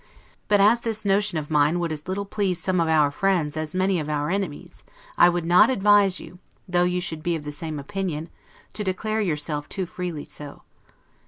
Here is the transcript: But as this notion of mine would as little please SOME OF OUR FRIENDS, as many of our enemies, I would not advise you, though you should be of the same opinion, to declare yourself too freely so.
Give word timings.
But 0.47 0.59
as 0.59 0.79
this 0.81 1.05
notion 1.05 1.37
of 1.37 1.51
mine 1.51 1.79
would 1.79 1.91
as 1.91 2.07
little 2.07 2.25
please 2.25 2.59
SOME 2.59 2.79
OF 2.79 2.87
OUR 2.87 3.11
FRIENDS, 3.11 3.55
as 3.55 3.75
many 3.75 3.99
of 3.99 4.09
our 4.09 4.31
enemies, 4.31 4.83
I 5.15 5.29
would 5.29 5.45
not 5.45 5.69
advise 5.69 6.19
you, 6.19 6.39
though 6.67 6.85
you 6.85 6.99
should 6.99 7.21
be 7.21 7.35
of 7.35 7.43
the 7.43 7.51
same 7.51 7.77
opinion, 7.77 8.29
to 8.73 8.83
declare 8.83 9.21
yourself 9.21 9.69
too 9.69 9.85
freely 9.85 10.25
so. 10.25 10.63